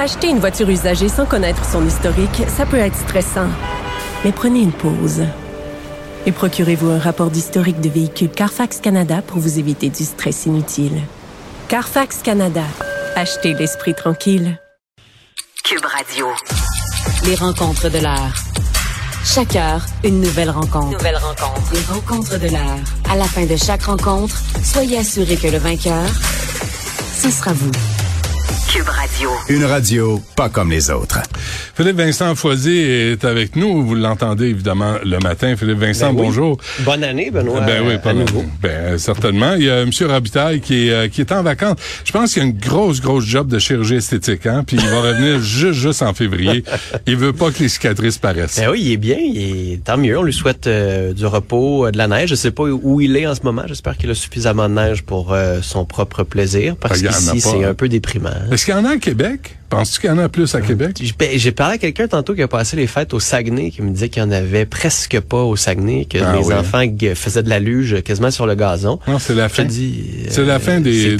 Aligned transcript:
Acheter 0.00 0.30
une 0.30 0.38
voiture 0.38 0.70
usagée 0.70 1.10
sans 1.10 1.26
connaître 1.26 1.62
son 1.62 1.86
historique, 1.86 2.44
ça 2.48 2.64
peut 2.64 2.78
être 2.78 2.96
stressant. 2.96 3.48
Mais 4.24 4.32
prenez 4.32 4.60
une 4.60 4.72
pause. 4.72 5.26
Et 6.24 6.32
procurez-vous 6.32 6.88
un 6.88 6.98
rapport 6.98 7.30
d'historique 7.30 7.82
de 7.82 7.90
véhicule 7.90 8.30
Carfax 8.30 8.80
Canada 8.80 9.20
pour 9.20 9.40
vous 9.40 9.58
éviter 9.58 9.90
du 9.90 10.04
stress 10.04 10.46
inutile. 10.46 11.02
Carfax 11.68 12.22
Canada. 12.22 12.62
Achetez 13.14 13.52
l'esprit 13.52 13.94
tranquille. 13.94 14.58
Cube 15.64 15.84
Radio. 15.84 16.28
Les 17.26 17.34
rencontres 17.34 17.90
de 17.90 17.98
l'heure. 17.98 18.32
Chaque 19.22 19.54
heure, 19.54 19.84
une 20.02 20.22
nouvelle 20.22 20.48
rencontre. 20.48 20.92
Nouvelle 20.92 21.18
rencontre. 21.18 21.74
Les 21.74 21.94
rencontres 21.94 22.38
de 22.38 22.48
l'heure. 22.48 22.80
À 23.10 23.16
la 23.16 23.24
fin 23.24 23.44
de 23.44 23.56
chaque 23.56 23.82
rencontre, 23.82 24.34
soyez 24.64 24.96
assurés 24.96 25.36
que 25.36 25.48
le 25.48 25.58
vainqueur, 25.58 26.08
ce 27.22 27.30
sera 27.30 27.52
vous. 27.52 27.99
Cube 28.68 28.88
Radio. 28.88 29.30
Une 29.48 29.64
radio 29.64 30.20
pas 30.34 30.48
comme 30.48 30.70
les 30.70 30.90
autres. 30.90 31.20
Philippe 31.74 31.96
Vincent 31.96 32.34
Foisy 32.34 32.78
est 32.78 33.24
avec 33.24 33.54
nous. 33.54 33.84
Vous 33.86 33.94
l'entendez 33.94 34.46
évidemment 34.46 34.94
le 35.04 35.18
matin. 35.18 35.54
Philippe 35.56 35.78
Vincent, 35.78 36.12
Ben 36.12 36.20
oui. 36.20 36.26
bonjour. 36.26 36.58
Bonne 36.80 37.04
année, 37.04 37.30
Benoît. 37.30 37.60
Ben 37.60 37.82
oui, 37.86 37.94
pas 38.02 38.10
à 38.10 38.14
nouveau. 38.14 38.44
Ben, 38.60 38.98
certainement. 38.98 39.54
Il 39.54 39.64
y 39.64 39.70
a 39.70 39.82
M. 39.82 39.90
Robitaille 40.02 40.60
qui 40.60 40.88
est, 40.88 40.90
euh, 40.90 41.08
qui 41.08 41.20
est 41.20 41.30
en 41.32 41.42
vacances. 41.42 41.76
Je 42.04 42.10
pense 42.12 42.32
qu'il 42.32 42.42
y 42.42 42.46
a 42.46 42.48
une 42.48 42.58
grosse, 42.58 43.00
grosse 43.00 43.24
job 43.24 43.48
de 43.48 43.58
chirurgie 43.58 43.96
esthétique, 43.96 44.46
hein, 44.46 44.64
puis 44.66 44.76
il 44.80 44.88
va 44.88 45.00
revenir 45.00 45.38
juste, 45.42 45.78
juste 45.80 46.02
en 46.02 46.12
février. 46.12 46.64
Il 47.06 47.16
veut 47.16 47.32
pas 47.32 47.50
que 47.50 47.60
les 47.60 47.68
cicatrices 47.68 48.18
paraissent. 48.18 48.58
Ben 48.58 48.70
oui, 48.70 48.80
il 48.82 48.92
est 48.92 48.96
bien, 48.96 49.18
il 49.18 49.72
est, 49.74 49.84
tant 49.84 49.96
mieux. 49.96 50.18
On 50.18 50.22
lui 50.22 50.32
souhaite 50.32 50.66
euh, 50.66 51.12
du 51.12 51.26
repos, 51.26 51.86
euh, 51.86 51.90
de 51.92 51.98
la 51.98 52.08
neige. 52.08 52.30
Je 52.30 52.34
sais 52.34 52.50
pas 52.50 52.64
où 52.64 53.00
il 53.00 53.16
est 53.16 53.26
en 53.26 53.34
ce 53.34 53.42
moment. 53.42 53.62
J'espère 53.66 53.96
qu'il 53.96 54.10
a 54.10 54.14
suffisamment 54.14 54.68
de 54.68 54.74
neige 54.74 55.02
pour 55.02 55.32
euh, 55.32 55.60
son 55.62 55.84
propre 55.84 56.24
plaisir, 56.24 56.76
parce 56.76 57.00
Ben, 57.00 57.00
il 57.00 57.04
y 57.04 57.08
en 57.08 57.12
a 57.12 57.32
qu'ici, 57.32 57.46
pas, 57.48 57.50
c'est 57.56 57.64
hein. 57.64 57.70
un 57.70 57.74
peu 57.74 57.88
déprimant. 57.88 58.30
Est-ce 58.50 58.64
qu'il 58.64 58.74
y 58.74 58.76
en 58.76 58.84
a 58.84 58.90
à 58.90 58.96
Québec? 58.98 59.56
Penses-tu 59.70 60.00
qu'il 60.00 60.10
y 60.10 60.12
en 60.12 60.18
a 60.18 60.28
plus 60.28 60.54
à 60.54 60.60
Québec? 60.60 60.96
J'ai- 61.00 61.14
ben, 61.18 61.28
J'ai 61.34 61.52
parlé 61.52 61.74
à 61.76 61.78
quelqu'un 61.78 62.08
tantôt 62.08 62.34
qui 62.34 62.42
a 62.42 62.48
passé 62.48 62.76
les 62.76 62.86
fêtes 62.88 63.14
au 63.14 63.20
Saguenay, 63.20 63.70
qui 63.70 63.82
me 63.82 63.90
disait 63.90 64.08
qu'il 64.08 64.22
y 64.22 64.26
en 64.26 64.30
avait 64.32 64.66
presque 64.66 65.18
pas 65.20 65.42
au 65.42 65.54
Saguenay, 65.56 66.06
que 66.06 66.18
Ah 66.18 66.34
les 66.36 66.44
oui. 66.44 66.54
enfants 66.54 66.82
faisaient 67.14 67.42
de 67.44 67.48
la 67.48 67.60
luge 67.60 68.02
quasiment 68.02 68.30
sur 68.32 68.46
le 68.46 68.54
gazon. 68.56 68.98
Non, 69.06 69.18
c'est 69.20 69.34
la 69.34 69.48
fin. 69.48 69.66
C'est 70.28 70.44
la 70.44 70.54
euh, 70.54 70.58
fin 70.58 70.80
des. 70.80 71.16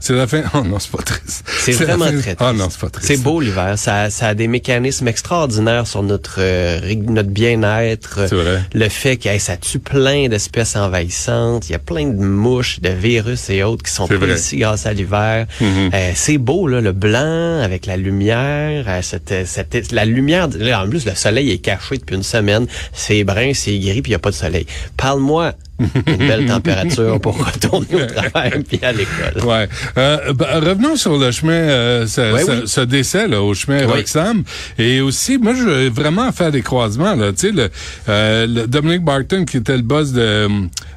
C'est 0.00 0.14
la 0.14 0.26
fin. 0.26 0.42
Oh 0.54 0.62
non, 0.62 0.78
c'est 0.78 0.90
pas 0.92 1.02
triste. 1.02 1.44
C'est 1.60 1.72
vraiment 1.72 2.04
fin- 2.04 2.12
très 2.18 2.34
triste. 2.36 2.36
Oh 2.40 2.52
non, 2.56 2.68
c'est 2.70 2.80
pas 2.80 2.88
triste. 2.90 3.08
C'est 3.08 3.16
beau 3.22 3.40
l'hiver. 3.40 3.74
Ça, 3.76 4.10
ça 4.10 4.28
a 4.28 4.34
des 4.34 4.46
mécanismes 4.48 5.08
extraordinaires 5.08 5.86
sur 5.86 6.02
notre 6.04 6.36
euh, 6.38 6.80
notre 7.08 7.30
bien-être. 7.30 8.20
C'est 8.28 8.34
vrai. 8.36 8.62
Le 8.72 8.88
fait 8.88 9.16
que 9.16 9.28
hey, 9.28 9.40
ça 9.40 9.56
tue 9.56 9.80
plein 9.80 10.28
d'espèces 10.28 10.76
envahissantes. 10.76 11.68
Il 11.68 11.72
y 11.72 11.74
a 11.74 11.78
plein 11.80 12.06
de 12.06 12.22
mouches, 12.22 12.80
de 12.80 12.90
virus 12.90 13.50
et 13.50 13.62
autres 13.64 13.82
qui 13.82 13.90
sont 13.92 14.06
vrai. 14.06 14.34
ici 14.36 14.56
grâce 14.58 14.86
à 14.86 14.92
l'hiver. 14.92 15.46
Mhm. 15.60 15.90
Euh, 15.92 16.12
c'est 16.14 16.38
beau 16.38 16.68
là, 16.68 16.80
le 16.80 16.92
blanc 16.92 17.60
avec 17.60 17.86
la 17.88 17.96
lumière. 17.96 18.84
euh, 18.88 19.02
cette, 19.02 19.34
cette- 19.46 19.92
la 19.92 20.04
lumière. 20.04 20.48
en 20.48 20.88
plus, 20.88 21.04
le 21.06 21.14
soleil 21.14 21.50
est 21.50 21.58
caché 21.58 21.98
depuis 21.98 22.14
une 22.16 22.22
semaine. 22.22 22.66
C'est 22.92 23.24
brun, 23.24 23.52
c'est 23.54 23.78
gris, 23.78 24.02
puis 24.02 24.10
il 24.10 24.12
y 24.12 24.14
a 24.14 24.18
pas 24.20 24.30
de 24.30 24.34
soleil. 24.36 24.66
Parle-moi 24.96 25.54
d'une 25.78 26.16
belle 26.16 26.46
température 26.46 27.20
pour 27.20 27.38
retourner 27.44 27.86
au 28.02 28.06
travail 28.06 28.62
puis 28.68 28.78
à 28.82 28.92
l'école. 28.92 29.44
Ouais. 29.44 29.68
Euh, 29.96 30.32
ben, 30.32 30.46
revenons 30.60 30.96
sur 30.96 31.16
le 31.18 31.30
chemin, 31.30 31.52
euh, 31.52 32.06
ce, 32.06 32.20
ce- 32.22 32.50
oui. 32.50 32.62
ce 32.66 32.80
décès 32.80 33.28
là, 33.28 33.42
au 33.42 33.54
chemin 33.54 33.78
Oui. 33.86 33.92
Roxham. 33.98 34.42
Et 34.78 35.00
aussi, 35.00 35.38
moi, 35.38 35.54
je 35.54 35.62
veux 35.62 35.88
vraiment 35.88 36.30
faire 36.32 36.50
des 36.50 36.62
croisements. 36.62 37.14
Là. 37.14 37.32
Tu 37.32 37.48
sais, 37.48 37.52
le, 37.52 37.68
euh, 38.08 38.46
le 38.46 38.66
Dominic 38.66 39.02
Barton, 39.02 39.44
qui 39.44 39.58
était 39.58 39.76
le 39.76 39.82
boss 39.82 40.12
de 40.12 40.20
euh, 40.20 40.48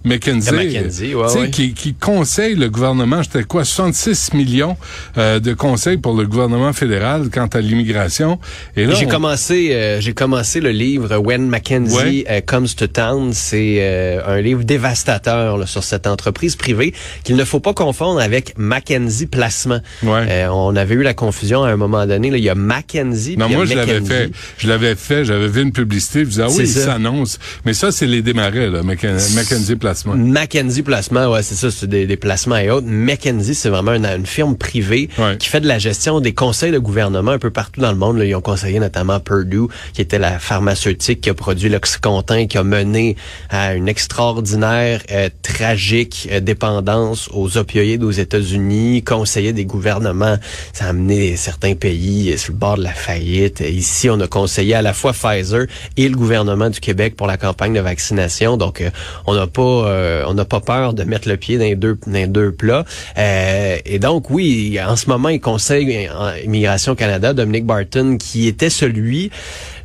McKinsey, 0.03 0.51
McKinsey, 0.51 1.13
ouais, 1.15 1.27
tu 1.27 1.33
sais, 1.33 1.39
ouais. 1.39 1.49
Qui, 1.51 1.73
qui 1.73 1.93
conseille 1.93 2.55
le 2.55 2.69
gouvernement, 2.69 3.21
j'étais 3.21 3.43
quoi, 3.43 3.63
66 3.65 4.33
millions 4.33 4.77
euh, 5.17 5.39
de 5.39 5.53
conseils 5.53 5.97
pour 5.97 6.15
le 6.15 6.25
gouvernement 6.25 6.73
fédéral 6.73 7.29
quant 7.31 7.47
à 7.47 7.59
l'immigration. 7.61 8.39
Et 8.75 8.85
là, 8.85 8.95
J'ai 8.95 9.05
on- 9.05 9.09
commencé, 9.09 9.69
euh, 9.73 10.01
j'ai 10.01 10.13
commencé 10.13 10.59
le 10.59 10.71
livre 10.71 11.17
When 11.17 11.47
Mackenzie 11.47 12.25
Ouais. 12.27 12.43
Comes 12.45 12.67
to 12.67 12.87
Town. 12.87 13.31
C'est 13.33 13.77
euh, 13.79 14.21
un 14.25 14.41
livre 14.41 14.63
dévastateur 14.71 15.57
là, 15.57 15.65
sur 15.65 15.83
cette 15.83 16.07
entreprise 16.07 16.55
privée 16.55 16.93
qu'il 17.23 17.35
ne 17.35 17.43
faut 17.45 17.59
pas 17.59 17.73
confondre 17.73 18.19
avec 18.19 18.53
Mackenzie 18.57 19.25
Placement. 19.27 19.79
Ouais. 20.03 20.25
Euh, 20.29 20.47
on 20.49 20.75
avait 20.75 20.95
eu 20.95 21.03
la 21.03 21.13
confusion 21.13 21.63
à 21.63 21.69
un 21.69 21.75
moment 21.77 22.05
donné. 22.05 22.29
Là, 22.29 22.37
il 22.37 22.43
y 22.43 22.49
a 22.49 22.55
Mackenzie. 22.55 23.37
Non, 23.37 23.45
puis 23.47 23.49
il 23.49 23.51
y 23.51 23.55
a 23.55 23.57
moi, 23.57 23.65
je 23.65 23.73
l'avais 23.75 24.01
fait. 24.01 24.31
Je 24.57 24.67
l'avais 24.67 24.95
fait. 24.95 25.25
J'avais 25.25 25.47
vu 25.47 25.61
une 25.61 25.71
publicité. 25.71 26.19
Je 26.21 26.25
disais, 26.29 26.43
ah 26.43 26.47
oui, 26.49 26.55
C'est 26.57 26.63
il 26.63 26.67
ça. 26.69 26.85
s'annonce. 26.85 27.39
Mais 27.65 27.73
ça, 27.73 27.91
c'est 27.91 28.05
les 28.07 28.21
démarrais, 28.21 28.69
là, 28.69 28.83
Mackenzie, 28.83 29.75
Placement. 29.75 30.15
Mackenzie 30.15 30.81
Placement, 30.83 31.27
ouais, 31.31 31.43
c'est 31.43 31.55
ça, 31.55 31.69
c'est 31.71 31.87
des, 31.87 32.05
des 32.07 32.17
placements 32.17 32.57
et 32.57 32.69
autres. 32.69 32.87
Mackenzie, 32.87 33.55
c'est 33.55 33.69
vraiment 33.69 33.93
une, 33.93 34.05
une 34.05 34.25
firme 34.25 34.55
privée 34.57 35.09
Ouais. 35.17 35.37
qui 35.37 35.47
fait 35.49 35.59
de 35.61 35.67
la 35.67 35.77
gestion 35.79 36.19
des 36.19 36.33
conseils 36.33 36.71
de 36.71 36.79
gouvernement 36.79 37.31
un 37.31 37.39
peu 37.39 37.49
partout 37.51 37.81
dans 37.81 37.91
le 37.91 37.97
monde. 37.97 38.17
là. 38.17 38.25
Ils 38.25 38.35
ont 38.35 38.41
conseillé 38.41 38.79
notamment 38.79 39.19
Purdue, 39.19 39.67
qui 39.93 40.01
était 40.01 40.19
la 40.19 40.39
pharmaceutique 40.39 41.21
qui 41.21 41.29
a 41.29 41.33
produit 41.33 41.69
l'Oxycontin, 41.69 42.47
qui 42.47 42.57
a 42.57 42.63
mené 42.63 43.15
à 43.49 43.73
une 43.73 43.87
extraordinaire, 43.87 44.60
euh, 44.65 45.29
tragique 45.41 46.27
euh, 46.31 46.39
dépendance 46.39 47.29
aux 47.33 47.57
opioïdes 47.57 48.03
aux 48.03 48.11
États-Unis, 48.11 49.03
conseillait 49.03 49.53
des 49.53 49.65
gouvernements. 49.65 50.37
Ça 50.73 50.85
a 50.85 50.89
amené 50.89 51.35
certains 51.35 51.75
pays 51.75 52.31
euh, 52.31 52.37
sur 52.37 52.53
le 52.53 52.57
bord 52.57 52.77
de 52.77 52.83
la 52.83 52.93
faillite. 52.93 53.61
Ici, 53.61 54.09
on 54.09 54.19
a 54.19 54.27
conseillé 54.27 54.75
à 54.75 54.81
la 54.81 54.93
fois 54.93 55.13
Pfizer 55.13 55.65
et 55.97 56.09
le 56.09 56.15
gouvernement 56.15 56.69
du 56.69 56.79
Québec 56.79 57.15
pour 57.15 57.27
la 57.27 57.37
campagne 57.37 57.73
de 57.73 57.79
vaccination. 57.79 58.57
Donc, 58.57 58.81
euh, 58.81 58.89
on 59.25 59.35
n'a 59.35 59.47
pas, 59.47 59.61
euh, 59.61 60.23
on 60.27 60.33
n'a 60.33 60.45
pas 60.45 60.59
peur 60.59 60.93
de 60.93 61.03
mettre 61.03 61.27
le 61.27 61.37
pied 61.37 61.57
dans 61.57 61.63
les 61.63 61.75
deux, 61.75 61.97
dans 62.05 62.13
les 62.13 62.27
deux 62.27 62.51
plats. 62.51 62.85
Et 63.17 63.99
donc, 63.99 64.29
oui, 64.29 64.79
en 64.85 64.95
ce 64.95 65.07
moment, 65.07 65.29
il 65.29 65.39
conseille 65.39 66.09
Immigration 66.43 66.95
Canada, 66.95 67.33
Dominic 67.33 67.65
Barton, 67.65 68.17
qui 68.17 68.47
était 68.47 68.69
celui, 68.69 69.31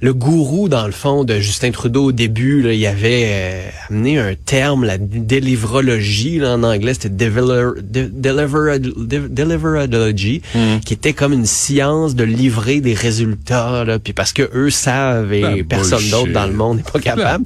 le 0.00 0.12
gourou, 0.14 0.68
dans 0.68 0.86
le 0.86 0.92
fond, 0.92 1.24
de 1.24 1.38
Justin 1.40 1.70
Trudeau 1.70 2.04
au 2.06 2.12
début. 2.12 2.62
Là, 2.62 2.72
il 2.72 2.86
avait 2.86 3.24
euh, 3.26 3.68
amené 3.90 4.18
un 4.18 4.34
terme, 4.34 4.84
la 4.84 4.98
délivrologie, 4.98 6.38
là, 6.38 6.54
en 6.54 6.62
anglais, 6.62 6.94
c'était 6.94 7.08
deliver- 7.08 7.80
de- 7.82 8.10
deliver- 8.12 8.78
de- 8.78 9.28
deliverology, 9.28 10.42
qui 10.84 10.94
était 10.94 11.12
comme 11.12 11.32
une 11.32 11.46
science 11.46 12.14
de 12.14 12.24
livrer 12.24 12.80
des 12.80 12.94
résultats. 12.94 13.84
Là, 13.84 13.98
puis 13.98 14.12
parce 14.12 14.32
que 14.32 14.48
eux 14.54 14.70
savent 14.70 15.32
et 15.32 15.40
La 15.42 15.64
personne 15.64 15.98
d'autre 16.10 16.32
dans 16.32 16.46
le 16.46 16.52
monde 16.52 16.76
n'est 16.78 16.82
pas 16.82 17.00
capable. 17.00 17.44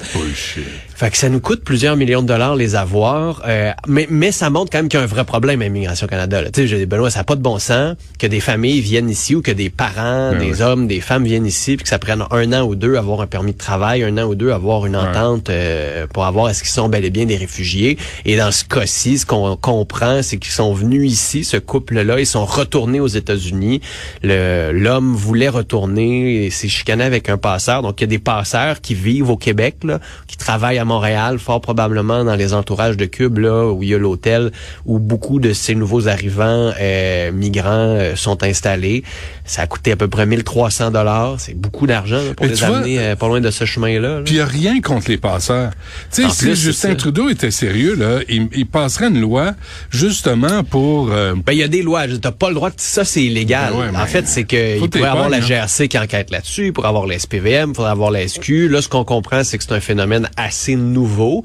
Fait 1.00 1.10
que 1.10 1.16
ça 1.16 1.30
nous 1.30 1.40
coûte 1.40 1.64
plusieurs 1.64 1.96
millions 1.96 2.20
de 2.20 2.26
dollars 2.26 2.56
les 2.56 2.76
avoir, 2.76 3.40
euh, 3.48 3.72
mais, 3.88 4.06
mais 4.10 4.32
ça 4.32 4.50
montre 4.50 4.70
quand 4.70 4.76
même 4.76 4.90
qu'il 4.90 4.98
y 4.98 5.00
a 5.00 5.04
un 5.04 5.08
vrai 5.08 5.24
problème 5.24 5.62
à 5.62 5.64
Immigration 5.64 6.06
Canada. 6.06 6.42
Tu 6.52 6.68
sais, 6.68 6.84
Benoît, 6.84 7.08
ça 7.08 7.20
n'a 7.20 7.24
pas 7.24 7.36
de 7.36 7.40
bon 7.40 7.58
sens 7.58 7.96
que 8.18 8.26
des 8.26 8.40
familles 8.40 8.82
viennent 8.82 9.08
ici 9.08 9.34
ou 9.34 9.40
que 9.40 9.50
des 9.50 9.70
parents, 9.70 10.32
Ben 10.32 10.38
des 10.38 10.60
hommes, 10.60 10.86
des 10.86 11.00
femmes 11.00 11.24
viennent 11.24 11.46
ici, 11.46 11.76
puis 11.76 11.84
que 11.84 11.88
ça 11.88 11.98
prenne 11.98 12.22
un 12.30 12.52
an 12.52 12.66
ou 12.66 12.74
deux 12.74 12.96
à 12.96 12.98
avoir 12.98 13.22
un 13.22 13.26
permis 13.26 13.54
de 13.54 13.56
travail, 13.56 14.02
un 14.02 14.18
an 14.18 14.24
ou 14.24 14.34
deux 14.34 14.50
à 14.50 14.56
avoir 14.56 14.84
une 14.84 14.94
entente 14.94 15.48
euh, 15.48 16.06
pour 16.06 16.26
avoir 16.26 16.50
est-ce 16.50 16.60
qu'ils 16.62 16.70
sont 16.70 16.90
bel 16.90 17.02
et 17.06 17.08
bien 17.08 17.24
des 17.24 17.38
réfugiés. 17.38 17.96
Et 18.26 18.36
dans 18.36 18.52
ce 18.52 18.66
cas-ci, 18.66 19.16
ce 19.16 19.24
qu'on 19.24 19.56
comprend, 19.56 20.22
c'est 20.22 20.36
qu'ils 20.36 20.52
sont 20.52 20.74
venus 20.74 21.10
ici, 21.10 21.44
ce 21.44 21.56
couple-là, 21.56 22.20
ils 22.20 22.26
sont 22.26 22.44
retournés 22.44 23.00
aux 23.00 23.06
États-Unis. 23.06 23.80
L'homme 24.22 25.14
voulait 25.14 25.48
retourner 25.48 26.44
et 26.44 26.50
s'est 26.50 26.68
chicané 26.68 27.04
avec 27.04 27.30
un 27.30 27.38
passeur. 27.38 27.80
Donc, 27.80 28.02
il 28.02 28.02
y 28.02 28.04
a 28.04 28.08
des 28.08 28.18
passeurs 28.18 28.82
qui 28.82 28.92
vivent 28.92 29.30
au 29.30 29.38
Québec, 29.38 29.76
là, 29.82 29.98
qui 30.28 30.36
travaillent 30.36 30.76
à 30.76 30.89
Montréal, 30.90 31.38
fort 31.38 31.60
probablement 31.60 32.24
dans 32.24 32.34
les 32.34 32.52
entourages 32.52 32.96
de 32.96 33.04
Cube, 33.04 33.38
là, 33.38 33.70
où 33.70 33.84
il 33.84 33.90
y 33.90 33.94
a 33.94 33.98
l'hôtel, 33.98 34.50
où 34.86 34.98
beaucoup 34.98 35.38
de 35.38 35.52
ces 35.52 35.76
nouveaux 35.76 36.08
arrivants 36.08 36.72
euh, 36.80 37.30
migrants 37.30 37.94
euh, 37.94 38.16
sont 38.16 38.42
installés. 38.42 39.04
Ça 39.50 39.62
a 39.62 39.66
coûté 39.66 39.90
à 39.90 39.96
peu 39.96 40.06
près 40.06 40.26
1300 40.26 40.92
dollars. 40.92 41.34
C'est 41.40 41.54
beaucoup 41.54 41.88
d'argent 41.88 42.20
pour 42.36 42.46
les 42.46 42.52
tu 42.52 42.64
vois, 42.64 42.76
amener 42.78 43.00
euh, 43.00 43.16
pas 43.16 43.26
loin 43.26 43.40
de 43.40 43.50
ce 43.50 43.64
chemin-là. 43.64 44.18
là. 44.18 44.22
Puis 44.24 44.34
il 44.34 44.36
n'y 44.36 44.42
a 44.42 44.46
rien 44.46 44.80
contre 44.80 45.10
les 45.10 45.16
passeurs. 45.16 45.72
Tu 46.12 46.22
sais, 46.22 46.30
si 46.30 46.44
plus, 46.44 46.54
Justin. 46.54 46.94
Trudeau 46.94 47.28
était 47.28 47.50
sérieux, 47.50 47.96
là, 47.96 48.20
il, 48.28 48.48
il 48.54 48.66
passerait 48.66 49.08
une 49.08 49.20
loi 49.20 49.54
justement 49.90 50.62
pour... 50.62 51.10
euh, 51.10 51.34
Ben, 51.44 51.52
il 51.52 51.58
y 51.58 51.64
a 51.64 51.68
des 51.68 51.82
lois. 51.82 52.04
T'as 52.22 52.30
pas 52.30 52.48
le 52.48 52.54
droit 52.54 52.70
de... 52.70 52.76
Ça, 52.78 53.04
c'est 53.04 53.24
illégal. 53.24 53.72
Ben 53.72 53.90
ouais, 53.92 53.96
en 54.00 54.06
fait, 54.06 54.28
c'est 54.28 54.44
que 54.44 54.76
il 54.76 54.88
tes 54.88 54.98
pourrait 55.00 55.10
avoir 55.10 55.28
la 55.28 55.38
hein. 55.38 55.40
GRC 55.40 55.88
qui 55.88 55.98
enquête 55.98 56.30
là-dessus, 56.30 56.72
pour 56.72 56.86
avoir 56.86 57.06
la 57.06 57.18
SPVM, 57.18 57.70
il 57.70 57.74
faudrait 57.74 57.90
avoir 57.90 58.12
la 58.12 58.28
SQ. 58.28 58.68
Là, 58.70 58.80
ce 58.82 58.88
qu'on 58.88 59.04
comprend, 59.04 59.42
c'est 59.42 59.58
que 59.58 59.64
c'est 59.64 59.72
un 59.74 59.80
phénomène 59.80 60.28
assez 60.36 60.76
nouveau. 60.76 61.42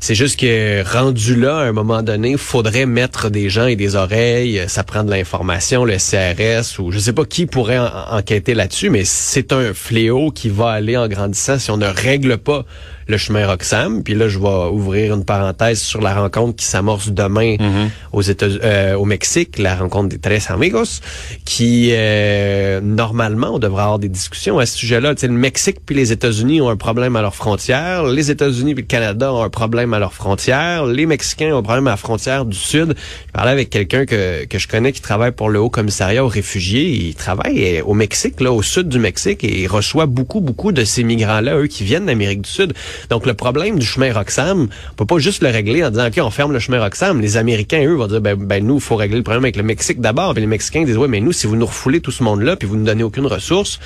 C'est 0.00 0.14
juste 0.14 0.38
que 0.38 0.82
rendu 0.90 1.36
là, 1.36 1.58
à 1.58 1.62
un 1.64 1.72
moment 1.72 2.02
donné, 2.02 2.36
faudrait 2.36 2.86
mettre 2.86 3.30
des 3.30 3.48
gens 3.48 3.66
et 3.66 3.76
des 3.76 3.96
oreilles, 3.96 4.62
ça 4.68 4.84
prend 4.84 5.04
de 5.04 5.10
l'information, 5.10 5.84
le 5.84 5.96
CRS 5.96 6.78
ou 6.78 6.92
je 6.92 6.98
sais 6.98 7.12
pas 7.12 7.24
qui 7.24 7.46
pourrait 7.46 7.80
enquêter 8.10 8.54
là-dessus, 8.54 8.90
mais 8.90 9.04
c'est 9.04 9.52
un 9.52 9.74
fléau 9.74 10.30
qui 10.30 10.48
va 10.48 10.70
aller 10.70 10.96
en 10.96 11.08
grandissant 11.08 11.58
si 11.58 11.70
on 11.70 11.76
ne 11.76 11.86
règle 11.86 12.38
pas 12.38 12.64
le 13.08 13.16
chemin 13.16 13.46
Roxham. 13.46 14.02
Puis 14.02 14.14
là, 14.14 14.28
je 14.28 14.38
vais 14.38 14.68
ouvrir 14.72 15.14
une 15.14 15.24
parenthèse 15.24 15.80
sur 15.80 16.00
la 16.00 16.14
rencontre 16.14 16.56
qui 16.56 16.64
s'amorce 16.64 17.10
demain 17.10 17.56
Mhm. 17.58 17.90
aux 18.12 18.22
États, 18.22 18.46
euh, 18.46 18.94
au 18.94 19.04
Mexique, 19.04 19.58
la 19.58 19.76
rencontre 19.76 20.08
des 20.08 20.18
Tres 20.18 20.50
Amigos, 20.50 21.00
qui 21.44 21.90
euh, 21.92 22.80
normalement 22.80 23.54
on 23.54 23.58
devrait 23.58 23.82
avoir 23.82 23.98
des 23.98 24.08
discussions 24.08 24.58
à 24.58 24.66
ce 24.66 24.76
sujet-là. 24.76 25.14
Tu 25.14 25.22
sais, 25.22 25.26
le 25.28 25.34
Mexique 25.34 25.78
puis 25.84 25.94
les 25.94 26.12
États-Unis 26.12 26.60
ont 26.60 26.68
un 26.68 26.76
problème 26.76 27.16
à 27.16 27.22
leurs 27.22 27.34
frontières, 27.34 28.04
les 28.04 28.30
États-Unis 28.30 28.74
puis 28.74 28.82
le 28.82 28.88
Canada 28.88 29.32
ont 29.32 29.42
un 29.42 29.50
problème 29.50 29.94
à 29.94 29.98
leurs 29.98 30.14
frontières, 30.14 30.86
les 30.86 31.06
Mexicains 31.06 31.52
ont 31.54 31.58
un 31.58 31.62
problème 31.62 31.86
à 31.86 31.90
la 31.90 31.96
frontière 31.96 32.44
du 32.44 32.56
Sud. 32.56 32.94
Je 33.28 33.32
parlais 33.32 33.52
avec 33.52 33.70
quelqu'un 33.70 34.06
que, 34.06 34.44
que 34.46 34.58
je 34.58 34.68
connais 34.68 34.92
qui 34.92 35.00
travaille 35.00 35.32
pour 35.32 35.48
le 35.48 35.60
Haut 35.60 35.70
Commissariat 35.70 36.24
aux 36.24 36.28
réfugiés. 36.28 36.88
Il 36.90 37.14
travaille 37.14 37.78
euh, 37.78 37.82
au 37.84 37.94
Mexique, 37.94 38.40
là, 38.40 38.52
au 38.52 38.62
sud 38.62 38.88
du 38.88 38.98
Mexique, 38.98 39.44
et 39.44 39.62
il 39.62 39.66
reçoit 39.68 40.06
beaucoup, 40.06 40.40
beaucoup 40.40 40.72
de 40.72 40.84
ces 40.84 41.04
migrants-là, 41.04 41.56
eux, 41.56 41.66
qui 41.66 41.84
viennent 41.84 42.06
d'Amérique 42.06 42.42
du 42.42 42.50
Sud. 42.50 42.72
Donc, 43.10 43.26
le 43.26 43.34
problème 43.34 43.78
du 43.78 43.86
chemin 43.86 44.12
Roxham, 44.12 44.68
on 44.90 44.94
peut 44.94 45.06
pas 45.06 45.18
juste 45.18 45.42
le 45.42 45.50
régler 45.50 45.84
en 45.84 45.90
disant, 45.90 46.06
OK, 46.06 46.18
on 46.18 46.30
ferme 46.30 46.52
le 46.52 46.58
chemin 46.58 46.80
Roxham. 46.80 47.20
Les 47.20 47.36
Américains, 47.36 47.84
eux, 47.86 47.94
vont 47.94 48.06
dire, 48.06 48.20
ben, 48.20 48.36
ben 48.36 48.64
nous, 48.64 48.76
il 48.76 48.80
faut 48.80 48.96
régler 48.96 49.18
le 49.18 49.22
problème 49.22 49.44
avec 49.44 49.56
le 49.56 49.62
Mexique 49.62 50.00
d'abord. 50.00 50.32
Puis 50.32 50.40
les 50.40 50.46
Mexicains 50.46 50.84
disent, 50.84 50.96
ouais, 50.96 51.08
mais 51.08 51.20
nous, 51.20 51.32
si 51.32 51.46
vous 51.46 51.56
nous 51.56 51.66
refoulez 51.66 52.00
tout 52.00 52.10
ce 52.10 52.22
monde-là, 52.22 52.56
puis 52.56 52.68
vous 52.68 52.76
ne 52.76 52.84
donnez 52.84 53.02
aucune 53.02 53.26
ressource, 53.26 53.78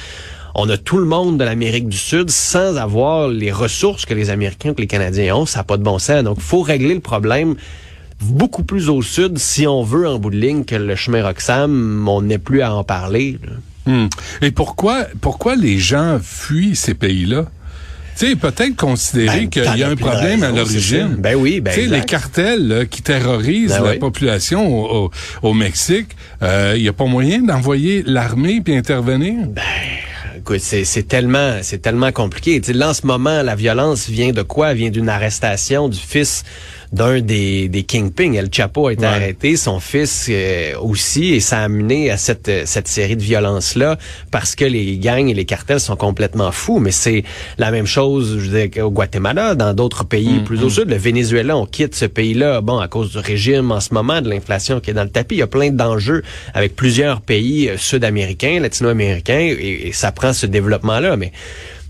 on 0.54 0.68
a 0.68 0.76
tout 0.76 0.98
le 0.98 1.04
monde 1.04 1.38
de 1.38 1.44
l'Amérique 1.44 1.88
du 1.88 1.96
Sud 1.96 2.30
sans 2.30 2.76
avoir 2.76 3.28
les 3.28 3.52
ressources 3.52 4.04
que 4.04 4.14
les 4.14 4.30
Américains 4.30 4.70
ou 4.70 4.74
que 4.74 4.80
les 4.80 4.86
Canadiens 4.86 5.36
ont. 5.36 5.46
Ça 5.46 5.60
n'a 5.60 5.64
pas 5.64 5.76
de 5.76 5.82
bon 5.82 5.98
sens. 5.98 6.24
Donc, 6.24 6.40
faut 6.40 6.62
régler 6.62 6.94
le 6.94 7.00
problème 7.00 7.56
beaucoup 8.20 8.64
plus 8.64 8.88
au 8.88 9.02
sud 9.02 9.38
si 9.38 9.66
on 9.66 9.82
veut, 9.82 10.06
en 10.08 10.18
bout 10.18 10.30
de 10.30 10.36
ligne, 10.36 10.64
que 10.64 10.74
le 10.74 10.94
chemin 10.96 11.22
Roxham, 11.22 12.06
on 12.08 12.22
n'ait 12.22 12.38
plus 12.38 12.62
à 12.62 12.74
en 12.74 12.84
parler. 12.84 13.38
Hmm. 13.86 14.06
Et 14.42 14.50
pourquoi, 14.50 15.06
pourquoi 15.20 15.56
les 15.56 15.78
gens 15.78 16.18
fuient 16.22 16.76
ces 16.76 16.94
pays-là? 16.94 17.46
Tu 18.18 18.26
sais, 18.28 18.36
peut-être 18.36 18.76
considérer 18.76 19.40
Ben, 19.42 19.48
qu'il 19.48 19.76
y 19.78 19.82
a 19.82 19.88
un 19.88 19.96
problème 19.96 20.42
à 20.42 20.50
l'origine. 20.50 21.16
Ben 21.18 21.34
oui, 21.36 21.60
ben 21.60 21.72
Tu 21.72 21.82
sais, 21.82 21.86
les 21.86 22.02
cartels 22.02 22.68
là, 22.68 22.84
qui 22.84 23.00
terrorisent 23.02 23.70
Ben 23.72 23.82
la 23.84 23.90
oui. 23.92 23.98
population 23.98 24.66
au, 24.68 25.04
au- 25.06 25.10
au 25.42 25.54
Mexique, 25.54 26.08
euh, 26.42 26.74
il 26.76 26.82
n'y 26.82 26.88
a 26.88 26.92
pas 26.92 27.06
moyen 27.06 27.40
d'envoyer 27.42 28.02
l'armée 28.06 28.60
puis 28.62 28.76
intervenir? 28.76 29.36
Écoute, 30.36 30.60
c'est 30.60 31.08
tellement, 31.08 31.58
c'est 31.62 31.80
tellement 31.82 32.12
compliqué. 32.12 32.60
Tu 32.60 32.68
sais, 32.68 32.72
là, 32.72 32.90
en 32.90 32.94
ce 32.94 33.06
moment, 33.06 33.42
la 33.42 33.54
violence 33.54 34.08
vient 34.08 34.32
de 34.32 34.42
quoi? 34.42 34.70
Elle 34.72 34.78
vient 34.78 34.90
d'une 34.90 35.08
arrestation 35.08 35.88
du 35.88 35.98
fils 35.98 36.44
d'un 36.92 37.20
des, 37.20 37.68
des 37.68 37.84
Kingpin. 37.84 38.32
El 38.32 38.48
Chapo 38.52 38.88
a 38.88 38.92
été 38.92 39.02
Ouais. 39.02 39.06
arrêté, 39.08 39.56
son 39.56 39.78
fils 39.80 40.26
euh, 40.28 40.72
aussi, 40.80 41.34
et 41.34 41.40
ça 41.40 41.58
a 41.60 41.64
amené 41.64 42.10
à 42.10 42.16
cette, 42.16 42.48
euh, 42.48 42.62
cette 42.66 42.88
série 42.88 43.16
de 43.16 43.22
violences-là 43.22 43.96
parce 44.30 44.54
que 44.56 44.64
les 44.64 44.98
gangs 44.98 45.28
et 45.28 45.34
les 45.34 45.44
cartels 45.44 45.80
sont 45.80 45.96
complètement 45.96 46.50
fous. 46.52 46.80
Mais 46.80 46.90
c'est 46.90 47.22
la 47.58 47.70
même 47.70 47.86
chose, 47.86 48.38
je 48.40 48.50
veux 48.50 48.66
dire, 48.68 48.86
au 48.86 48.90
Guatemala, 48.90 49.54
dans 49.54 49.72
d'autres 49.74 50.04
pays 50.04 50.40
plus 50.40 50.62
au 50.64 50.68
sud. 50.70 50.88
Le 50.90 50.96
Venezuela, 50.96 51.56
on 51.56 51.66
quitte 51.66 51.94
ce 51.94 52.06
pays-là, 52.06 52.60
bon, 52.60 52.78
à 52.78 52.88
cause 52.88 53.12
du 53.12 53.18
régime 53.18 53.70
en 53.70 53.80
ce 53.80 53.94
moment, 53.94 54.20
de 54.20 54.28
l'inflation 54.28 54.80
qui 54.80 54.90
est 54.90 54.94
dans 54.94 55.04
le 55.04 55.10
tapis. 55.10 55.36
Il 55.36 55.38
y 55.38 55.42
a 55.42 55.46
plein 55.46 55.70
d'enjeux 55.70 56.22
avec 56.54 56.74
plusieurs 56.74 57.20
pays 57.20 57.68
euh, 57.68 57.76
sud-américains, 57.76 58.58
latino-américains, 58.60 59.38
et, 59.38 59.88
et 59.88 59.92
ça 59.92 60.10
prend 60.12 60.32
ce 60.32 60.46
développement-là. 60.46 61.16
Mais 61.16 61.32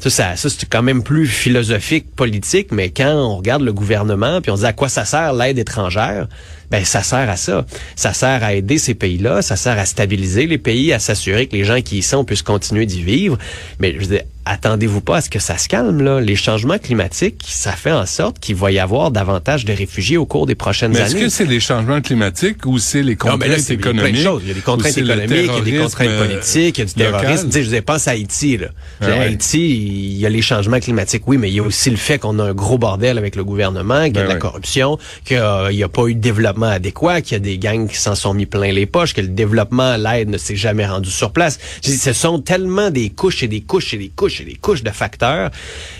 ça, 0.08 0.36
ça, 0.36 0.48
c'est 0.48 0.68
quand 0.68 0.82
même 0.82 1.02
plus 1.02 1.26
philosophique, 1.26 2.14
politique, 2.16 2.72
mais 2.72 2.88
quand 2.88 3.12
on 3.12 3.36
regarde 3.36 3.62
le 3.62 3.72
gouvernement, 3.72 4.40
puis 4.40 4.50
on 4.50 4.56
se 4.56 4.62
dit 4.62 4.66
à 4.66 4.72
quoi 4.72 4.88
ça 4.88 5.04
sert 5.04 5.34
l'aide 5.34 5.58
étrangère, 5.58 6.26
ben 6.70 6.84
ça 6.84 7.02
sert 7.02 7.28
à 7.28 7.36
ça. 7.36 7.66
Ça 7.96 8.14
sert 8.14 8.42
à 8.42 8.54
aider 8.54 8.78
ces 8.78 8.94
pays-là, 8.94 9.42
ça 9.42 9.56
sert 9.56 9.78
à 9.78 9.84
stabiliser 9.84 10.46
les 10.46 10.58
pays, 10.58 10.92
à 10.92 10.98
s'assurer 10.98 11.48
que 11.48 11.56
les 11.56 11.64
gens 11.64 11.82
qui 11.82 11.98
y 11.98 12.02
sont 12.02 12.24
puissent 12.24 12.42
continuer 12.42 12.86
d'y 12.86 13.02
vivre. 13.02 13.36
Mais 13.78 13.94
je 13.98 14.06
veux 14.06 14.20
attendez-vous 14.50 15.00
pas 15.00 15.18
à 15.18 15.20
ce 15.20 15.30
que 15.30 15.38
ça 15.38 15.56
se 15.58 15.68
calme, 15.68 16.02
là. 16.02 16.20
Les 16.20 16.36
changements 16.36 16.78
climatiques, 16.78 17.42
ça 17.46 17.72
fait 17.72 17.92
en 17.92 18.06
sorte 18.06 18.38
qu'il 18.40 18.56
va 18.56 18.72
y 18.72 18.78
avoir 18.78 19.10
davantage 19.10 19.64
de 19.64 19.72
réfugiés 19.72 20.16
au 20.16 20.26
cours 20.26 20.46
des 20.46 20.54
prochaines 20.54 20.92
Mais 20.92 20.98
est-ce 21.00 21.12
années. 21.14 21.24
que 21.24 21.28
c'est 21.28 21.44
les 21.46 21.60
changements 21.60 22.00
climatiques 22.00 22.66
ou 22.66 22.78
c'est 22.78 23.02
les 23.02 23.16
Non, 23.24 23.36
mais 23.36 23.48
là, 23.48 23.54
contraintes 23.56 23.60
c'est 23.60 23.76
plein 23.76 23.92
de 23.92 23.96
économiques? 23.98 24.22
choses. 24.24 24.42
Il 24.44 24.48
y 24.48 24.50
a 24.50 24.54
des 24.54 24.60
contraintes 24.60 24.98
économiques, 24.98 25.30
il 25.30 25.46
y 25.46 25.50
a 25.58 25.60
des 25.60 25.78
contraintes 25.78 26.08
euh, 26.08 26.26
politiques, 26.26 26.78
il 26.78 26.80
y 26.80 26.82
a 26.82 26.86
du 26.86 26.94
terrorisme. 26.94 27.46
Tu 27.48 27.52
sais, 27.52 27.62
je 27.64 27.76
pense 27.80 28.08
à 28.08 28.12
Haïti, 28.12 28.56
là. 28.56 28.68
Ah 29.00 29.06
ouais. 29.06 29.18
Haïti, 29.20 29.68
il 29.70 30.18
y 30.18 30.26
a 30.26 30.28
les 30.28 30.42
changements 30.42 30.80
climatiques, 30.80 31.22
oui, 31.26 31.38
mais 31.38 31.48
il 31.50 31.54
y 31.54 31.60
a 31.60 31.62
aussi 31.62 31.90
le 31.90 31.96
fait 31.96 32.18
qu'on 32.18 32.38
a 32.38 32.44
un 32.44 32.54
gros 32.54 32.78
bordel 32.78 33.18
avec 33.18 33.36
le 33.36 33.44
gouvernement, 33.44 34.04
qu'il 34.04 34.16
y 34.16 34.18
a 34.18 34.22
Ben 34.22 34.28
de 34.28 34.32
la 34.34 34.38
corruption, 34.38 34.98
qu'il 35.24 35.40
n'y 35.72 35.82
a 35.82 35.88
pas 35.88 36.06
eu 36.06 36.14
de 36.14 36.20
développement 36.20 36.66
adéquat, 36.66 37.20
qu'il 37.20 37.32
y 37.34 37.36
a 37.36 37.38
des 37.40 37.58
gangs 37.58 37.88
qui 37.88 37.96
s'en 37.96 38.14
sont 38.14 38.34
mis 38.34 38.46
plein 38.46 38.72
les 38.72 38.86
poches, 38.86 39.14
que 39.14 39.20
le 39.20 39.28
développement, 39.28 39.96
l'aide 39.96 40.28
ne 40.28 40.38
s'est 40.38 40.56
jamais 40.56 40.86
rendu 40.86 41.10
sur 41.10 41.32
place. 41.32 41.58
Ce 41.82 42.12
sont 42.12 42.40
tellement 42.40 42.90
des 42.90 43.10
couches 43.10 43.42
et 43.42 43.48
des 43.48 43.60
couches 43.60 43.94
et 43.94 43.98
des 43.98 44.08
couches 44.08 44.39
et 44.40 44.44
des 44.44 44.54
couches 44.54 44.82
de 44.82 44.90
facteurs 44.90 45.50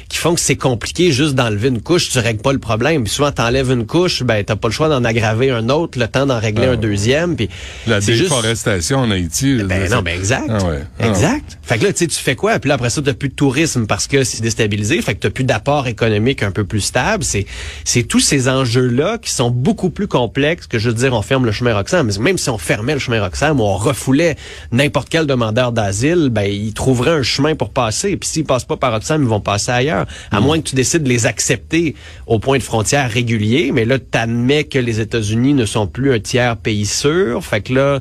qui 0.09 0.19
font 0.19 0.35
que 0.35 0.41
c'est 0.41 0.57
compliqué 0.57 1.13
juste 1.13 1.35
d'enlever 1.35 1.69
une 1.69 1.81
couche, 1.81 2.09
tu 2.11 2.19
règles 2.19 2.43
pas 2.43 2.53
le 2.53 2.59
problème. 2.59 3.05
Puis 3.05 3.13
souvent, 3.13 3.31
t'enlèves 3.31 3.71
une 3.71 3.87
couche, 3.87 4.23
ben 4.25 4.43
t'as 4.45 4.57
pas 4.57 4.69
le 4.69 4.73
choix 4.73 4.89
d'en 4.89 5.05
aggraver 5.05 5.51
un 5.51 5.69
autre, 5.69 5.99
le 5.99 6.09
temps 6.09 6.27
d'en 6.27 6.41
régler 6.41 6.67
Ah 6.69 6.73
un 6.73 6.77
deuxième. 6.77 7.37
Puis 7.37 7.49
La 7.87 8.01
juste- 8.01 8.23
déforestation 8.23 8.99
en 8.99 9.11
Haïti. 9.11 9.63
ben 9.63 9.89
non, 9.91 10.03
ben 10.03 10.17
exact. 10.19 10.49
Ah 10.49 10.65
ouais. 10.65 10.83
Ah 10.99 11.07
Exact. 11.09 11.59
Fait 11.63 11.79
que 11.79 11.85
là, 11.85 11.93
tu 11.93 11.99
sais, 12.01 12.07
tu 12.09 12.19
fais 12.19 12.35
quoi? 12.35 12.59
Puis 12.59 12.69
là, 12.69 12.75
après 12.75 12.91
ça, 12.91 13.01
t'as 13.03 13.13
plus 13.15 13.29
de 13.29 13.35
tourisme 13.35 13.87
parce 13.87 14.07
que 14.09 14.25
c'est 14.25 14.43
déstabilisé. 14.43 15.01
Fait 15.01 15.15
que 15.15 15.21
t'as 15.21 15.31
plus 15.31 15.45
d'apport 15.45 15.87
économique 15.87 16.43
un 16.43 16.51
peu 16.51 16.65
plus 16.65 16.81
stable. 16.81 17.23
C'est, 17.23 17.47
c'est 17.85 18.03
tous 18.03 18.21
ces 18.21 18.49
enjeux-là 18.49 19.19
qui 19.19 19.31
sont 19.31 19.51
beaucoup 19.51 19.91
plus 19.91 20.09
complexes 20.09 20.67
que, 20.67 20.79
je 20.79 20.89
veux 20.89 20.95
dire, 20.95 21.15
on 21.15 21.23
ferme 21.23 21.47
le 21.47 21.53
chemin 21.53 21.75
Roxham. 21.75 22.07
Mais 22.09 22.19
même 22.19 22.39
si 22.39 22.51
on 22.51 22.59
fermait 22.59 22.95
le 22.95 22.99
chemin 22.99 23.23
Roxham 23.23 23.61
ou 23.61 23.65
on 23.65 23.77
refoulait 23.77 24.37
n'importe 24.73 25.09
quel 25.09 25.27
demandeur 25.27 25.71
d'asile, 25.73 26.29
ben, 26.31 26.51
ils 26.51 26.75
trouveraient 26.75 27.11
un 27.13 27.23
chemin 27.23 27.55
pour 27.55 27.71
passer. 27.71 28.17
Puis 28.21 28.29
s'ils 28.29 28.45
passent 28.45 28.65
pas 28.65 28.77
par 28.77 28.93
Roxham, 28.93 29.23
ils 29.23 29.29
vont 29.29 29.41
passer 29.41 29.73
ailleurs. 29.73 30.07
À 30.31 30.41
moins 30.41 30.61
que 30.61 30.69
tu 30.69 30.77
décides 30.77 31.03
de 31.03 31.09
les 31.09 31.27
accepter 31.27 31.95
au 32.27 32.39
point 32.39 32.59
de 32.59 32.63
frontière 32.63 33.11
régulier. 33.11 33.73
Mais 33.73 33.85
là, 33.85 33.99
t'admets 33.99 34.65
que 34.65 34.79
les 34.79 35.01
États-Unis 35.01 35.55
ne 35.55 35.65
sont 35.65 35.87
plus 35.87 36.13
un 36.13 36.21
tiers 36.21 36.57
pays 36.57 36.87
sûr. 36.87 37.45
Fait 37.45 37.61
que 37.61 37.73
là, 37.75 38.01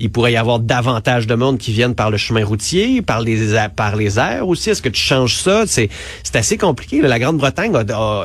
il 0.00 0.10
pourrait 0.10 0.32
y 0.32 0.36
avoir 0.36 0.58
davantage 0.58 1.26
de 1.26 1.34
monde 1.34 1.58
qui 1.58 1.72
viennent 1.72 1.94
par 1.94 2.10
le 2.10 2.16
chemin 2.16 2.44
routier, 2.44 3.02
par 3.02 3.20
les 3.20 3.54
par 3.76 3.96
les 3.96 4.18
airs 4.18 4.48
aussi. 4.48 4.70
Est-ce 4.70 4.82
que 4.82 4.88
tu 4.88 5.00
changes 5.00 5.36
ça? 5.36 5.64
C'est 5.66 5.90
assez 6.34 6.56
compliqué. 6.56 7.00
là. 7.00 7.08
La 7.08 7.18
Grande-Bretagne 7.18 7.72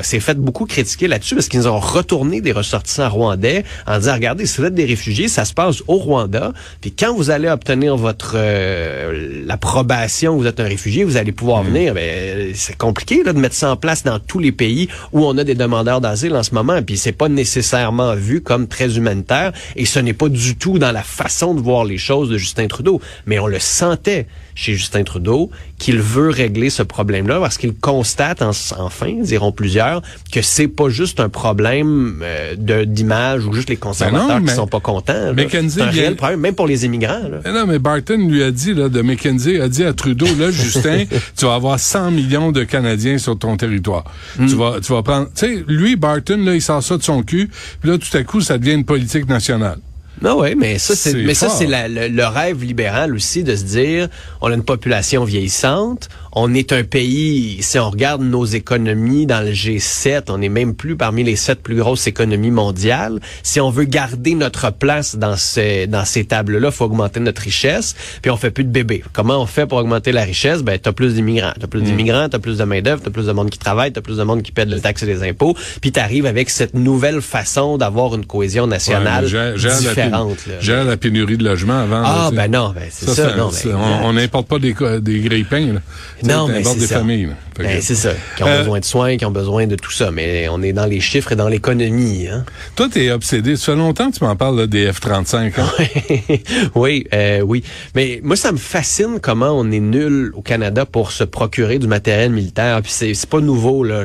s'est 0.01 0.19
fait 0.19 0.37
beaucoup 0.37 0.65
critiquer 0.65 1.07
là-dessus 1.07 1.35
parce 1.35 1.47
qu'ils 1.47 1.67
ont 1.67 1.79
retourné 1.79 2.41
des 2.41 2.51
ressortissants 2.51 3.09
rwandais 3.09 3.63
en 3.87 3.97
disant 3.99 4.13
regardez, 4.13 4.45
si 4.45 4.59
vous 4.59 4.67
êtes 4.67 4.73
des 4.73 4.85
réfugiés, 4.85 5.27
ça 5.27 5.45
se 5.45 5.53
passe 5.53 5.83
au 5.87 5.97
Rwanda. 5.97 6.53
Puis 6.81 6.91
quand 6.91 7.13
vous 7.13 7.29
allez 7.29 7.49
obtenir 7.49 7.95
votre 7.95 8.33
euh, 8.35 9.43
l'approbation, 9.45 10.37
vous 10.37 10.47
êtes 10.47 10.59
un 10.59 10.65
réfugié, 10.65 11.03
vous 11.03 11.17
allez 11.17 11.31
pouvoir 11.35 11.63
venir. 11.63 11.93
Ben, 11.93 12.51
c'est 12.55 12.77
compliqué 12.77 13.23
là, 13.23 13.33
de 13.33 13.39
mettre 13.39 13.55
ça 13.55 13.71
en 13.71 13.75
place 13.75 14.03
dans 14.03 14.19
tous 14.19 14.39
les 14.39 14.51
pays 14.51 14.87
où 15.11 15.25
on 15.25 15.37
a 15.37 15.43
des 15.43 15.55
demandeurs 15.55 16.01
d'asile 16.01 16.35
en 16.35 16.43
ce 16.43 16.53
moment. 16.53 16.81
Puis 16.81 16.97
c'est 16.97 17.11
pas 17.11 17.29
nécessairement 17.29 18.15
vu 18.15 18.41
comme 18.41 18.67
très 18.67 18.97
humanitaire 18.97 19.51
et 19.75 19.85
ce 19.85 19.99
n'est 19.99 20.13
pas 20.13 20.29
du 20.29 20.55
tout 20.55 20.79
dans 20.79 20.91
la 20.91 21.03
façon 21.03 21.53
de 21.53 21.61
voir 21.61 21.85
les 21.85 21.97
choses 21.97 22.29
de 22.29 22.37
Justin 22.37 22.67
Trudeau. 22.67 23.01
Mais 23.25 23.39
on 23.39 23.47
le 23.47 23.59
sentait 23.59 24.27
chez 24.55 24.73
Justin 24.73 25.03
Trudeau 25.03 25.49
qu'il 25.77 25.99
veut 25.99 26.29
régler 26.29 26.69
ce 26.69 26.81
problème-là 26.81 27.39
parce 27.41 27.57
qu'il 27.57 27.73
constate 27.75 28.41
en- 28.41 28.51
enfin, 28.79 29.11
diront 29.21 29.51
plusieurs, 29.51 30.01
que 30.31 30.41
c'est 30.41 30.69
pas 30.69 30.87
juste 30.87 31.19
un 31.19 31.27
problème 31.27 32.21
euh, 32.23 32.55
de 32.57 32.85
d'image 32.85 33.45
ou 33.45 33.51
juste 33.53 33.69
les 33.69 33.75
conservateurs 33.75 34.27
Ben 34.27 34.33
non, 34.35 34.39
mais 34.41 34.47
qui 34.49 34.55
sont 34.55 34.67
pas 34.67 34.79
contents. 34.79 35.33
C'est 35.69 35.81
un 35.81 35.85
réel 35.91 36.15
problème, 36.15 36.39
même 36.39 36.55
pour 36.55 36.67
les 36.67 36.85
immigrants. 36.85 37.27
Là. 37.29 37.39
Mais 37.43 37.51
non, 37.51 37.65
mais 37.67 37.79
Barton 37.79 38.17
lui 38.29 38.43
a 38.43 38.51
dit, 38.51 38.73
là, 38.73 38.87
de 38.87 39.01
McKenzie, 39.01 39.59
a 39.59 39.67
dit 39.67 39.83
à 39.83 39.91
Trudeau, 39.93 40.27
là, 40.39 40.49
Justin, 40.51 41.03
tu 41.37 41.45
vas 41.45 41.55
avoir 41.55 41.79
100 41.79 42.11
millions 42.11 42.51
de 42.51 42.63
Canadiens 42.63 43.17
sur 43.17 43.37
ton 43.37 43.57
territoire. 43.57 44.03
Hmm. 44.37 44.47
Tu 44.47 44.55
vas, 44.55 44.79
tu 44.81 44.91
vas 44.93 45.03
prendre, 45.03 45.27
tu 45.35 45.45
sais, 45.45 45.63
lui, 45.67 45.95
Barton, 45.95 46.37
là, 46.43 46.53
il 46.55 46.61
sort 46.61 46.83
ça 46.83 46.97
de 46.97 47.03
son 47.03 47.23
cul, 47.23 47.49
puis 47.81 47.89
là, 47.89 47.97
tout 47.97 48.15
à 48.17 48.23
coup, 48.23 48.41
ça 48.41 48.57
devient 48.57 48.73
une 48.73 48.85
politique 48.85 49.27
nationale. 49.27 49.77
Non, 50.21 50.39
oui, 50.39 50.55
mais 50.55 50.79
ça, 50.79 50.95
c'est, 50.95 51.13
mais 51.13 51.33
ça, 51.33 51.49
c'est 51.49 51.67
la- 51.67 51.89
le, 51.89 52.07
le 52.07 52.25
rêve 52.25 52.63
libéral 52.63 53.13
aussi 53.13 53.43
de 53.43 53.53
se 53.53 53.63
dire, 53.63 54.07
on 54.39 54.49
a 54.49 54.53
une 54.53 54.63
population 54.63 55.25
vieillissante, 55.25 56.07
on 56.35 56.53
est 56.53 56.73
un 56.73 56.83
pays, 56.83 57.57
si 57.61 57.79
on 57.79 57.89
regarde 57.89 58.21
nos 58.21 58.45
économies 58.45 59.25
dans 59.25 59.39
le 59.41 59.51
G7, 59.51 60.23
on 60.29 60.37
n'est 60.39 60.49
même 60.49 60.75
plus 60.75 60.95
parmi 60.97 61.23
les 61.23 61.35
sept 61.37 61.61
plus 61.63 61.75
grosses 61.77 62.07
économies 62.07 62.51
mondiales. 62.51 63.19
Si 63.41 63.61
on 63.61 63.69
veut 63.69 63.85
garder 63.85 64.35
notre 64.35 64.71
place 64.71 65.15
dans 65.15 65.37
ces, 65.37 65.87
dans 65.87 66.03
ces 66.05 66.25
tables-là, 66.25 66.71
faut 66.71 66.85
augmenter 66.85 67.19
notre 67.21 67.41
richesse, 67.41 67.95
puis 68.21 68.31
on 68.31 68.37
fait 68.37 68.51
plus 68.51 68.65
de 68.65 68.69
bébés. 68.69 69.03
Comment 69.13 69.41
on 69.41 69.45
fait 69.45 69.65
pour 69.65 69.77
augmenter 69.77 70.11
la 70.11 70.23
richesse? 70.23 70.61
Ben, 70.61 70.77
t'as 70.77 70.91
plus 70.91 71.13
d'immigrants. 71.15 71.53
T'as 71.59 71.67
Mm. 71.67 71.69
plus 71.69 71.81
d'immigrants, 71.83 72.27
t'as 72.29 72.39
plus 72.39 72.57
de 72.57 72.63
main-d'œuvre, 72.63 73.01
t'as 73.03 73.11
plus 73.11 73.27
de 73.27 73.31
monde 73.31 73.49
qui 73.49 73.57
travaille, 73.59 73.91
t'as 73.93 74.01
plus 74.01 74.17
de 74.17 74.23
monde 74.23 74.41
qui 74.43 74.51
paie 74.51 74.65
le 74.65 74.79
taxe 74.79 75.03
et 75.03 75.05
des 75.05 75.23
impôts, 75.23 75.55
puis 75.81 75.91
t'arrives 75.91 76.25
avec 76.25 76.49
cette 76.49 76.73
nouvelle 76.73 77.21
façon 77.21 77.77
d'avoir 77.77 78.13
une 78.15 78.25
cohésion 78.25 78.67
nationale 78.67 79.25
Ouais, 79.25 79.55
la 79.57 79.77
différente. 79.79 80.37
Gère 80.59 80.83
la 80.83 80.97
pénurie 80.97 81.37
de 81.37 81.43
logements 81.45 81.79
avant. 81.79 82.01
Ah, 82.05 82.29
là, 82.29 82.31
ben 82.31 82.51
non, 82.51 82.73
ben 82.75 82.83
c'est 82.89 83.09
ça. 83.09 83.35
non, 83.35 83.49
ben, 83.63 83.77
on- 84.03 84.13
n'importe 84.13 84.47
pas 84.47 84.59
des, 84.59 84.75
des 85.01 85.19
grille-pains, 85.19 85.75
sais, 86.21 86.24
Non, 86.27 86.47
mais 86.47 86.55
t'importes 86.55 86.75
c'est 86.75 86.79
des 86.81 86.87
ça. 86.87 86.99
familles, 86.99 87.25
là. 87.27 87.33
Ben, 87.63 87.81
c'est 87.81 87.95
ça. 87.95 88.11
Qui 88.35 88.43
ont 88.43 88.57
besoin 88.57 88.79
de 88.79 88.85
soins, 88.85 89.17
qui 89.17 89.25
ont 89.25 89.31
besoin 89.31 89.67
de 89.67 89.75
tout 89.75 89.91
ça. 89.91 90.11
Mais 90.11 90.47
on 90.49 90.61
est 90.61 90.73
dans 90.73 90.85
les 90.85 90.99
chiffres 90.99 91.31
et 91.31 91.35
dans 91.35 91.47
l'économie. 91.47 92.27
Hein? 92.27 92.43
Toi, 92.75 92.89
t'es 92.91 93.11
obsédé. 93.11 93.55
Ça 93.55 93.73
fait 93.73 93.77
longtemps 93.77 94.11
que 94.11 94.17
tu 94.17 94.23
m'en 94.23 94.35
parles 94.35 94.57
là, 94.57 94.67
des 94.67 94.91
F-35. 94.91 95.53
Hein? 95.57 96.37
oui, 96.75 97.07
euh, 97.13 97.41
oui. 97.41 97.63
Mais 97.95 98.19
moi, 98.23 98.35
ça 98.35 98.51
me 98.51 98.57
fascine 98.57 99.19
comment 99.21 99.51
on 99.51 99.71
est 99.71 99.79
nul 99.79 100.31
au 100.35 100.41
Canada 100.41 100.85
pour 100.85 101.11
se 101.11 101.23
procurer 101.23 101.79
du 101.79 101.87
matériel 101.87 102.31
militaire. 102.31 102.81
Puis 102.81 102.91
c'est, 102.91 103.13
c'est 103.13 103.29
pas 103.29 103.39
nouveau. 103.39 103.83
Là. 103.83 104.03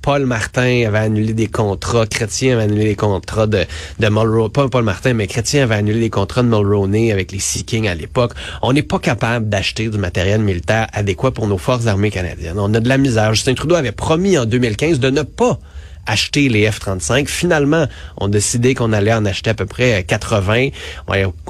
Paul 0.00 0.24
Martin 0.24 0.84
avait 0.86 0.98
annulé 0.98 1.34
des 1.34 1.48
contrats. 1.48 2.06
Chrétien 2.06 2.54
avait 2.54 2.64
annulé 2.64 2.84
les 2.84 2.96
contrats 2.96 3.46
de, 3.46 3.64
de 3.98 4.08
Mulroney. 4.08 4.50
Pas 4.50 4.68
Paul 4.68 4.84
Martin, 4.84 5.12
mais 5.14 5.26
Chrétien 5.26 5.64
avait 5.64 5.74
annulé 5.74 6.00
les 6.00 6.10
contrats 6.10 6.42
de 6.42 6.48
Mulroney 6.48 7.12
avec 7.12 7.32
les 7.32 7.40
Sea 7.40 7.64
Kings 7.64 7.88
à 7.88 7.94
l'époque. 7.94 8.32
On 8.62 8.72
n'est 8.72 8.82
pas 8.82 8.98
capable 8.98 9.48
d'acheter 9.48 9.88
du 9.88 9.98
matériel 9.98 10.40
militaire 10.40 10.86
adéquat 10.92 11.30
pour 11.30 11.46
nos 11.46 11.58
forces 11.58 11.86
armées 11.86 12.10
canadiennes. 12.10 12.58
On 12.58 12.72
a 12.72 12.80
la 12.86 12.98
misère. 12.98 13.34
Justin 13.34 13.54
Trudeau 13.54 13.74
avait 13.74 13.92
promis 13.92 14.38
en 14.38 14.44
2015 14.46 15.00
de 15.00 15.10
ne 15.10 15.22
pas 15.22 15.58
acheter 16.06 16.48
les 16.48 16.68
F-35. 16.68 17.26
Finalement, 17.26 17.86
on 18.18 18.26
a 18.26 18.30
décidé 18.30 18.74
qu'on 18.74 18.92
allait 18.92 19.12
en 19.12 19.24
acheter 19.24 19.50
à 19.50 19.54
peu 19.54 19.66
près 19.66 20.04
80. 20.04 20.68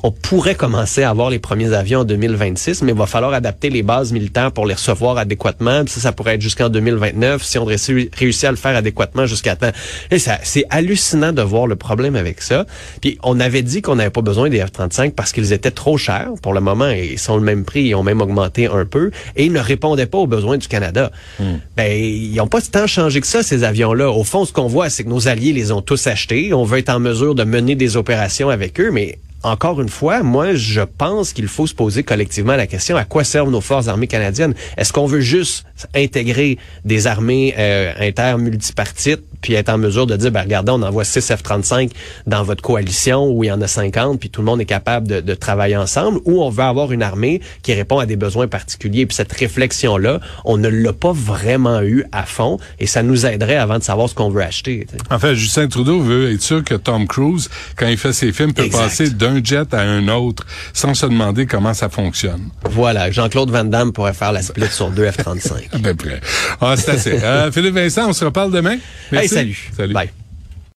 On 0.03 0.11
pourrait 0.11 0.55
commencer 0.55 1.03
à 1.03 1.11
avoir 1.11 1.31
les 1.31 1.39
premiers 1.39 1.73
avions 1.73 2.01
en 2.01 2.05
2026, 2.05 2.83
mais 2.83 2.93
il 2.93 2.99
va 2.99 3.07
falloir 3.07 3.33
adapter 3.33 3.71
les 3.71 3.83
bases 3.83 4.13
militaires 4.13 4.53
pour 4.53 4.67
les 4.67 4.75
recevoir 4.75 5.19
adéquatement. 5.19 5.83
ça, 5.87 6.01
ça 6.01 6.13
pourrait 6.13 6.35
être 6.35 6.43
jusqu'en 6.43 6.69
2029 6.69 7.43
si 7.43 7.59
on 7.59 7.65
réussit 7.65 8.45
à 8.45 8.51
le 8.51 8.57
faire 8.57 8.77
adéquatement 8.77 9.27
jusqu'à 9.27 9.57
temps. 9.57 9.71
Et 10.11 10.19
ça, 10.19 10.39
c'est 10.43 10.65
hallucinant 10.71 11.33
de 11.33 11.43
voir 11.43 11.67
le 11.67 11.77
problème 11.77 12.17
avec 12.17 12.43
ça. 12.43 12.67
Puis 13.01 13.19
on 13.23 13.41
avait 13.41 13.63
dit 13.63 13.83
qu'on 13.83 13.97
n'avait 13.97 14.11
pas 14.11 14.23
besoin 14.23 14.49
des 14.49 14.61
F-35 14.61 15.13
parce 15.13 15.33
qu'ils 15.33 15.53
étaient 15.53 15.71
trop 15.71 15.99
chers. 15.99 16.31
Pour 16.43 16.55
le 16.55 16.61
moment, 16.61 16.89
ils 16.89 17.19
sont 17.19 17.37
le 17.37 17.43
même 17.43 17.65
prix, 17.65 17.85
ils 17.85 17.95
ont 17.95 18.03
même 18.03 18.21
augmenté 18.21 18.67
un 18.67 18.85
peu 18.85 19.11
et 19.37 19.45
ils 19.47 19.53
ne 19.53 19.61
répondaient 19.61 20.07
pas 20.07 20.19
aux 20.19 20.27
besoins 20.27 20.57
du 20.57 20.69
Canada. 20.69 21.11
Hmm. 21.39 21.57
Ben, 21.77 21.93
ils 21.93 22.35
n'ont 22.37 22.47
pas 22.47 22.61
tant 22.61 22.87
changé 22.87 23.21
que 23.21 23.27
ça, 23.27 23.43
ces 23.43 23.65
avions-là. 23.65 24.11
Au 24.11 24.25
fond, 24.25 24.46
ce 24.47 24.53
qu'on 24.53 24.67
voit, 24.67 24.89
c'est 24.89 25.05
que 25.05 25.09
nos 25.09 25.29
alliés 25.29 25.53
les 25.53 25.73
ont 25.73 25.83
tous 25.83 26.07
achetés. 26.07 26.55
On 26.55 26.65
veut 26.65 26.79
être 26.79 26.89
en 26.89 27.01
mesure 27.01 27.35
de 27.35 27.45
mener 27.45 27.75
des 27.75 27.97
opérations 27.97 28.49
avec 28.49 28.81
eux, 28.81 28.91
mais 28.91 29.19
encore 29.47 29.81
une 29.81 29.89
fois, 29.89 30.23
moi, 30.23 30.55
je 30.55 30.81
pense 30.81 31.33
qu'il 31.33 31.47
faut 31.47 31.67
se 31.67 31.75
poser 31.75 32.03
collectivement 32.03 32.57
la 32.57 32.67
question 32.67 32.97
à 32.97 33.05
quoi 33.05 33.23
servent 33.23 33.51
nos 33.51 33.61
forces 33.61 33.87
armées 33.87 34.09
canadiennes? 34.09 34.55
Est-ce 34.77 34.93
qu'on 34.93 35.07
veut 35.07 35.21
juste 35.21 35.65
intégrer 35.95 36.59
des 36.85 37.07
armées 37.07 37.55
euh, 37.57 37.93
intermultipartites 37.99 39.23
puis 39.41 39.55
être 39.55 39.69
en 39.69 39.79
mesure 39.79 40.07
de 40.07 40.17
dire, 40.17 40.33
ben 40.33 40.43
regardez, 40.43 40.73
on 40.73 40.83
envoie 40.83 41.05
6 41.05 41.31
F-35 41.31 41.91
dans 42.27 42.43
votre 42.43 42.63
coalition 42.63 43.31
où 43.31 43.45
il 43.45 43.49
y 43.49 43.53
en 43.53 43.61
a 43.61 43.69
50, 43.69 44.19
puis 44.19 44.29
tout 44.29 44.41
le 44.41 44.47
monde 44.47 44.61
est 44.61 44.67
capable 44.67 45.07
de, 45.07 45.21
de, 45.21 45.35
travailler 45.35 45.77
ensemble, 45.77 46.19
ou 46.25 46.43
on 46.43 46.51
veut 46.51 46.65
avoir 46.65 46.91
une 46.91 47.03
armée 47.03 47.41
qui 47.63 47.73
répond 47.73 48.01
à 48.01 48.07
des 48.07 48.17
besoins 48.17 48.49
particuliers? 48.49 49.07
Puis 49.07 49.15
cette 49.15 49.33
réflexion-là, 49.33 50.21
on 50.45 50.57
ne 50.57 50.69
l'a 50.69 50.93
pas 50.93 51.13
vraiment 51.13 51.83
eu 51.83 52.05
à 52.11 52.25
fond, 52.25 52.59
et 52.81 52.87
ça 52.87 53.05
nous 53.05 53.27
aiderait 53.27 53.57
avant 53.57 53.79
de 53.79 53.85
savoir 53.85 54.09
ce 54.09 54.15
qu'on 54.15 54.31
veut 54.31 54.43
acheter. 54.43 54.87
En 55.11 55.19
fait, 55.19 55.37
Justin 55.37 55.69
Trudeau 55.69 56.01
veut 56.01 56.33
être 56.33 56.43
sûr 56.43 56.65
que 56.65 56.75
Tom 56.75 57.07
Cruise, 57.07 57.49
quand 57.77 57.87
il 57.87 57.99
fait 57.99 58.13
ses 58.13 58.33
films, 58.33 58.53
peut 58.53 58.69
passer 58.69 59.11
d'un 59.11 59.36
jet 59.45 59.73
à 59.75 59.81
un 59.81 60.09
autre 60.09 60.45
sans 60.73 60.95
se 60.95 61.07
demander 61.07 61.47
comment 61.47 61.75
ça 61.75 61.89
fonctionne. 61.89 62.51
Voilà, 62.71 63.11
Jean-Claude 63.11 63.51
Van 63.51 63.65
Damme 63.65 63.93
pourrait 63.93 64.15
faire 64.15 64.33
la 64.33 64.43
split 64.43 64.69
sur 64.71 64.91
deux 64.91 65.07
F-35. 65.07 65.81
ben 65.81 65.97
près. 65.97 66.21
Ah, 66.61 66.75
c'est 66.77 66.91
assez. 66.93 67.13
Euh, 67.23 67.51
Philippe 67.53 67.75
Vincent, 67.75 68.09
on 68.09 68.13
se 68.13 68.25
reparle 68.25 68.53
demain. 68.53 68.77
Merci. 69.13 69.29
salut. 69.29 69.71
Salut. 69.77 69.95
Bye. 69.95 70.11